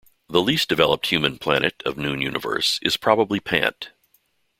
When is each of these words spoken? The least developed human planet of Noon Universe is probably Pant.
The 0.29 0.41
least 0.41 0.67
developed 0.67 1.05
human 1.05 1.37
planet 1.37 1.83
of 1.85 1.95
Noon 1.95 2.21
Universe 2.23 2.79
is 2.81 2.97
probably 2.97 3.39
Pant. 3.39 3.91